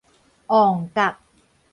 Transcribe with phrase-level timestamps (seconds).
[0.47, 1.15] 旺角